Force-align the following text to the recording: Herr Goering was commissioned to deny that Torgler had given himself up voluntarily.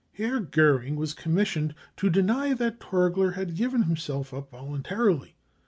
Herr 0.13 0.39
Goering 0.39 0.95
was 0.95 1.13
commissioned 1.13 1.75
to 1.97 2.09
deny 2.09 2.55
that 2.55 2.79
Torgler 2.79 3.35
had 3.35 3.55
given 3.55 3.83
himself 3.83 4.33
up 4.33 4.49
voluntarily. 4.49 5.35